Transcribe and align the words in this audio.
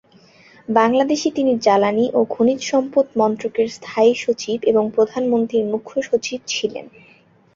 বাংলাদেশে 0.69 1.29
তিনি 1.31 1.51
জ্বালানি 1.57 2.05
ও 2.13 2.25
খনিজ 2.29 2.59
সম্পদ 2.63 3.05
মন্ত্রকের 3.17 3.67
স্থায়ী 3.69 4.13
সচিব 4.15 4.59
এবং 4.63 4.83
প্রধানমন্ত্রীর 4.95 5.65
মূখ্য 5.65 5.93
সচিব 6.09 6.39
ছিলেন। 6.47 6.85